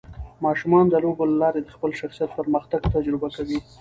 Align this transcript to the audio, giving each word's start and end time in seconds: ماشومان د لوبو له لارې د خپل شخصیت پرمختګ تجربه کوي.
ماشومان 0.45 0.85
د 0.89 0.93
لوبو 1.03 1.23
له 1.31 1.35
لارې 1.41 1.59
د 1.63 1.69
خپل 1.75 1.91
شخصیت 2.01 2.29
پرمختګ 2.39 2.81
تجربه 2.95 3.27
کوي. 3.35 3.59